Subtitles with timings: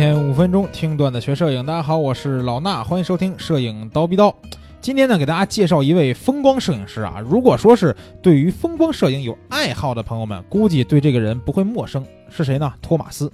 [0.00, 4.34] 天五分钟听段子学摄影，大家好，我是老衲，欢迎收听摄影刀逼刀。
[4.80, 7.20] 今天呢，给大家介绍一位风光摄影师啊。
[7.22, 12.02] 如果说是对于风光摄影有爱好的朋友们，估计对这个人不会陌生。
[12.30, 12.72] 是谁呢？
[12.80, 13.30] 托马斯。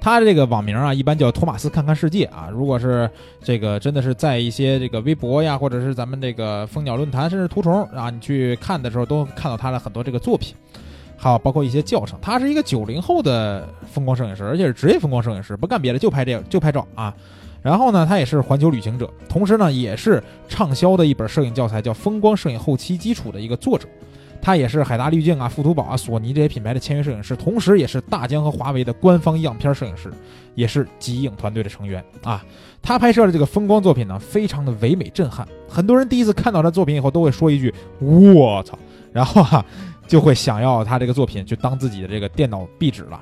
[0.00, 2.48] 他这个网名啊，一般叫托马斯看看世界啊。
[2.52, 3.08] 如果是
[3.40, 10.56] 这个真的是在一些这个微博呀，或者是咱们这个蜂鸟论坛，甚至图虫啊，你去看的时候，都看到他的很多这个作品。
[11.22, 12.18] 还有，包括一些教程。
[12.20, 17.14] 他是一个九零后的风光摄影师，而且是职业风光摄影师，不干别的，就拍这，就拍照啊。
[17.62, 23.86] 然后呢，他也是环球旅行者，同时呢，也是畅销的一本摄影教材叫《风光摄影后期基础》的一个作者。
[24.40, 30.12] 他也是海达滤镜啊、富图宝啊、索尼这些品牌的签约摄影师，同时也是大疆和华为的官方样片摄影师，
[30.56, 32.44] 也是极影团队的成员啊。
[32.82, 35.46] 他拍摄的这个风光作品呢，非常的唯美震撼。
[35.68, 38.76] 很多人第一次看到他作品以后，都会说一句“我操”，
[39.14, 39.64] 然后哈。
[40.12, 43.18] 就会想要他这个作品就当自己的这个电脑壁纸了。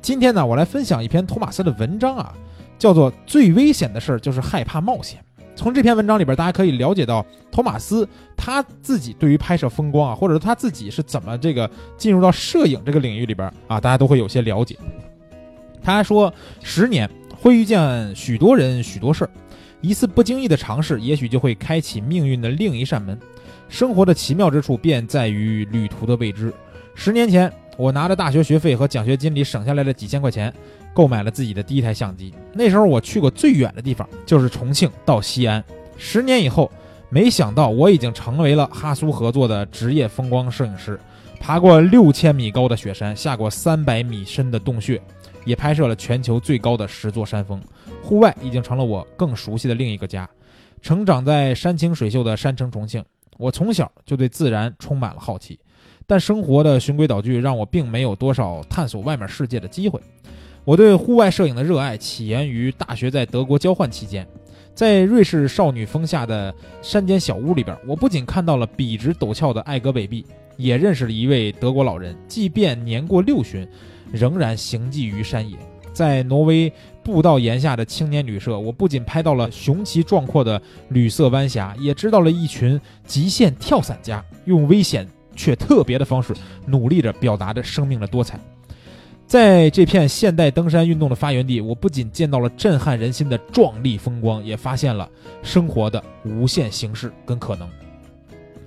[0.00, 2.32] 今天呢，我来分享一篇托马斯的文章啊，
[2.78, 5.20] 叫做《最危险的事儿就是害怕冒险》。
[5.54, 14.74] 从这篇文章里边，大家可以了解到托马斯他自己对于拍摄风光啊，或者说他自己是怎么这个进入到摄影这个领域里边啊，大家都会有些了解。
[15.82, 17.06] 他还说，十年
[17.38, 19.30] 会遇见许多人许多事儿，
[19.82, 23.18] 一次不经意的尝试，也许就会开启命运的另一扇门。
[23.68, 26.52] 生活的奇妙之处便在于旅途的未知。
[26.94, 30.52] 十年前，我拿着大学学费和奖学金里省下来的几千块钱，
[30.94, 32.32] 购买了自己的第一台相机。
[32.52, 35.62] 那时候我去过最远的地方就是重庆到西安。
[35.96, 36.70] 十年以后，
[37.08, 41.00] 没想到我已经成为了哈苏合作的职业风光摄影师，
[41.42, 45.02] 爬过六千米高的雪山，下过三百米深的洞穴，
[45.44, 47.60] 也拍摄了全球最高的十座山峰。
[48.00, 50.28] 户外已经成了我更熟悉的另一个家。
[50.80, 53.04] 成长在山清水秀的山城重庆。
[53.38, 55.58] 我从小就对自然充满了好奇，
[56.06, 60.00] 但生活的循规蹈矩让我并没有多少探索外面世界的机会。
[60.64, 64.24] 我对户外摄影的热爱起源于大学在德国交换期间，
[64.74, 70.24] 在瑞士少女峰下的山间小屋里边，我不仅看到了笔直陡峭的艾格北壁，
[70.56, 73.66] 也认识了一位德国老人，即便年过六旬，
[74.12, 75.56] 仍然行迹于山野。
[75.92, 86.32] 在挪威步道檐下的青年旅社，我不仅拍到了雄奇壮阔的旅色湾峡，也知道了一群极限跳伞家用危险却特别的方式，
[86.66, 88.40] 努力着表达着生命的多彩。
[89.26, 95.08] 在这片现代登山运动的发源地，我不仅见到了震撼人心的壮丽风光，也发现了
[95.42, 97.68] 生活的无限形式跟可能。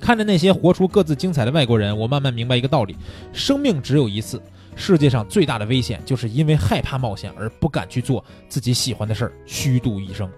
[0.06, 2.96] 看着那些活出各自精彩的外国人，我慢慢明白一个道理：
[3.34, 4.40] 生命只有一次。
[4.76, 10.30] 世界上最大的危险，就是因为害怕冒险而不敢去做自己喜欢的事儿，虚度一生。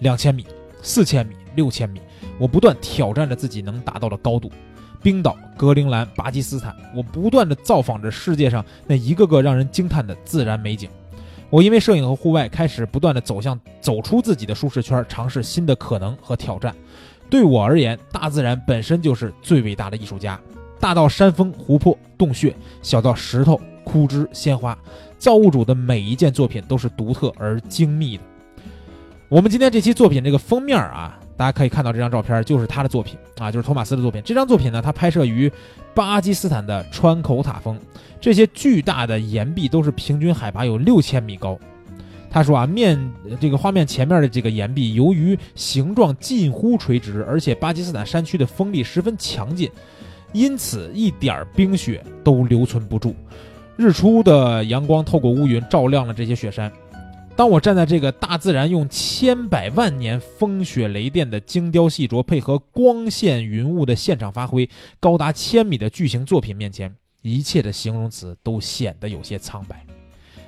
[0.00, 0.44] 两千米、
[0.82, 1.98] 四千米、六千米，
[2.38, 4.52] 我不断挑战着自己能达到的高度。
[5.02, 10.90] 冰岛、格陵兰、巴基斯坦，我不断的造访着世界上那一个个让人惊叹的自然美景。
[11.48, 16.76] 我因为摄影和户外，开始不断的走向走出自己的舒适圈，尝试新的可能和挑战。
[17.30, 20.40] 对我而言，大自然本身就是最伟大的艺术家。
[20.78, 23.60] 大到山峰、湖泊、洞穴，小到石头。
[23.88, 24.76] 枯枝鲜花，
[25.16, 28.24] 造物主的每一件作品都是独特而精密的。
[29.28, 34.20] 我们今天这期作品这个封面啊，大家可以看到这张照片就是他的作品啊，就是托马斯的作品。
[34.24, 35.48] 这张作品呢，他拍摄于
[35.94, 37.78] 巴基斯坦的川口塔峰，
[38.20, 41.56] 这些巨大的岩壁都是平均海拔有六千米高。
[42.30, 42.98] 他说啊，面
[43.40, 49.70] 这个画面前面的这个岩壁，由于形状近乎垂直，而且巴基斯坦山区的风力十分强劲，
[50.32, 53.14] 因此一点冰雪都留存不住。
[53.76, 56.70] 日出的阳光透过乌云照亮了这些雪山。
[57.36, 69.85] 当我站在这个大自然用千百万年风雪雷电的精雕细琢，配合光线云雾的现场发挥，高达千米的巨型作品面前，一切的形容词都显得有些苍白。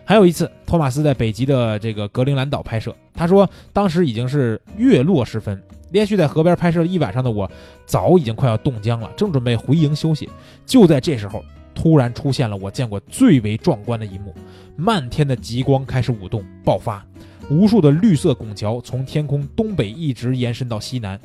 [0.09, 7.51] 还有一次，托马斯在北极的这个格陵兰岛拍摄，他说当时已经是月落时分，连续在河边拍摄了一晚上的我，
[7.85, 10.27] 早已经快要冻僵了，正准备回营休息。
[10.65, 11.45] 就在这时候。
[11.75, 14.35] 突然出现了我见过最为壮观的一幕，
[14.75, 17.07] 漫天的极光开始舞动爆发，
[17.49, 21.17] 无数的绿色拱桥从天空东北一直延伸到西南，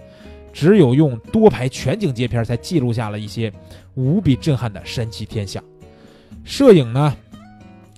[0.53, 3.51] 只有用多排全景接片才记录下了一些
[3.95, 5.63] 无比震撼的神奇天象。
[6.43, 7.15] 摄影呢，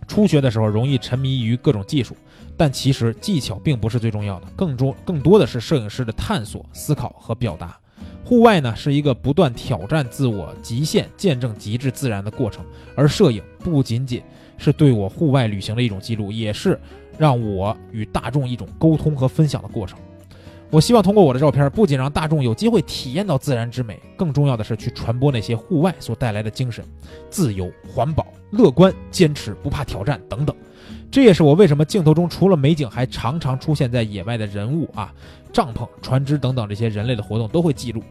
[0.08, 2.16] 初学的时候容易沉迷于各种技术，
[2.56, 7.78] 但其实技巧并不是最重要的，更多更多的是摄影师的探索、思考和表达。
[8.24, 12.66] 户外呢是一个不断挑战自我极限、见证极致自然的过程，
[12.96, 14.22] 而摄影不仅仅
[14.58, 16.80] 是对我户外旅行的一种记录，也是
[17.18, 20.00] 让我与大众一种沟通和分享的过程。
[20.76, 26.84] 我希望通过我的照片，不仅让大众有机会体验到自然之美，更重要的是去传播那些户外所带来的精神：
[27.30, 30.54] 自由、环保、乐观、坚持、不怕挑战等等。
[31.10, 35.14] 这也是我为什么镜头中除了美景，还常常出现在野外的人物啊、
[35.54, 38.04] 帐篷、船只等等这些人类的活动都会记录。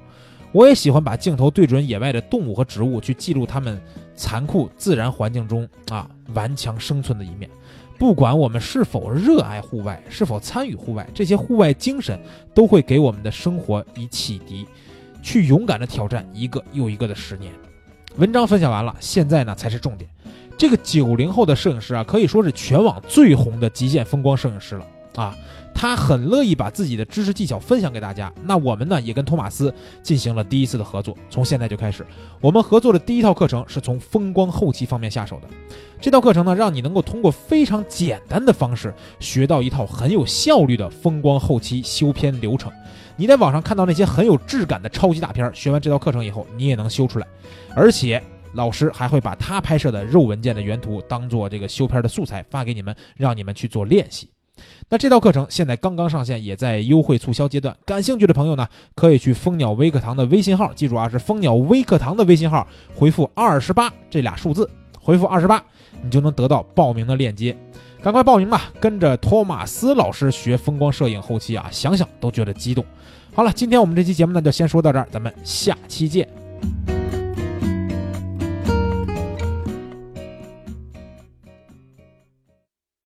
[0.50, 3.78] 我也喜欢把镜头对准野外的动物和植物，去记录它们
[4.16, 7.50] 残酷自然环境中啊顽强生存的一面。
[7.98, 12.18] 不管我们是否热爱户外，是否参与户外，这些户外精神
[12.52, 14.66] 都会给我们的生活以启迪，
[15.22, 17.52] 去勇敢的挑战一个又一个的十年。
[18.16, 20.08] 文章分享完了，现在呢才是重点。
[20.56, 25.34] 这个九零后的摄影师啊，可以说是全网最红的极限风光摄影师了啊！
[25.76, 28.32] 他很乐意把自己的知识技巧分享给大家。
[28.44, 31.16] 那我们呢，也跟托马斯进行了第一次的合作。
[31.28, 32.06] 从现在就开始，
[32.40, 35.48] 我们合作的第一套课程是从风光后期方面下手的。
[36.00, 42.72] 这套课程呢，让你能够通过非常简单的方式，学到一套很有效率的风光后期修片流程。
[43.16, 47.26] 你在网上看到那些很有质感的超级大片，学完这套课程以后，你也能修出来，
[47.74, 48.22] 而且。
[48.54, 54.30] 老师还会把他拍摄的肉文件的原图当做这个修片的素材发给你们，让你们去做练习。
[54.88, 57.76] 那这套课程现在刚刚上线，也在优惠促销阶段。
[57.84, 64.68] 感兴趣的朋友呢，可以去蜂鸟微课堂的微信号，记住啊，是蜂鸟微课堂的微信号，回复二十八这俩数字，
[65.00, 65.62] 回复二十八，
[66.02, 67.56] 你就能得到报名的链接。
[68.02, 72.84] 赶快报名吧，跟着托马斯老师学风光摄影后期啊，想想都觉得激动。
[73.34, 76.43] 好了，今天我们这期节目呢就先说到这儿，咱们下期见。